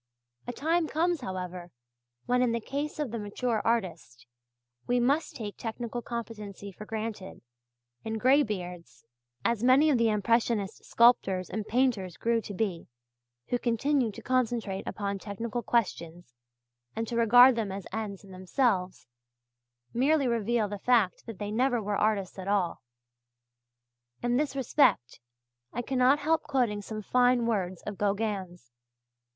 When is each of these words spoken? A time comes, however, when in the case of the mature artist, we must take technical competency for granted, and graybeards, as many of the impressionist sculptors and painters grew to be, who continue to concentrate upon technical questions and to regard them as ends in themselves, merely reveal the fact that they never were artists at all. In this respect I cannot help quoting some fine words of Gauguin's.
A 0.47 0.51
time 0.51 0.87
comes, 0.87 1.21
however, 1.21 1.69
when 2.25 2.41
in 2.41 2.53
the 2.53 2.59
case 2.59 2.97
of 2.97 3.11
the 3.11 3.19
mature 3.19 3.61
artist, 3.63 4.25
we 4.87 4.99
must 4.99 5.35
take 5.35 5.57
technical 5.57 6.01
competency 6.01 6.71
for 6.71 6.87
granted, 6.87 7.43
and 8.03 8.19
graybeards, 8.19 9.05
as 9.45 9.63
many 9.63 9.91
of 9.91 9.99
the 9.99 10.09
impressionist 10.09 10.83
sculptors 10.85 11.51
and 11.51 11.67
painters 11.67 12.17
grew 12.17 12.41
to 12.41 12.53
be, 12.55 12.87
who 13.49 13.59
continue 13.59 14.09
to 14.13 14.23
concentrate 14.23 14.87
upon 14.87 15.19
technical 15.19 15.61
questions 15.61 16.33
and 16.95 17.07
to 17.07 17.15
regard 17.15 17.55
them 17.55 17.71
as 17.71 17.85
ends 17.93 18.23
in 18.23 18.31
themselves, 18.31 19.05
merely 19.93 20.27
reveal 20.27 20.67
the 20.67 20.79
fact 20.79 21.27
that 21.27 21.37
they 21.37 21.51
never 21.51 21.79
were 21.79 21.95
artists 21.95 22.39
at 22.39 22.47
all. 22.47 22.81
In 24.23 24.37
this 24.37 24.55
respect 24.55 25.19
I 25.71 25.83
cannot 25.83 26.17
help 26.17 26.41
quoting 26.41 26.81
some 26.81 27.03
fine 27.03 27.45
words 27.45 27.83
of 27.83 27.99
Gauguin's. 27.99 28.71